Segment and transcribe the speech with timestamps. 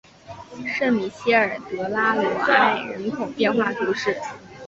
[0.65, 4.17] 圣米歇尔德拉罗埃人口变化图示